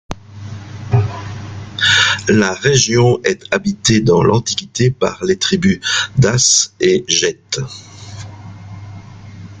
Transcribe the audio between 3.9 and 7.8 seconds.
dans l’Antiquité par les tribus Daces et Gètes.